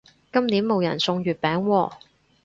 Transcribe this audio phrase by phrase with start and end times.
[0.33, 1.91] 今年冇人送月餅喎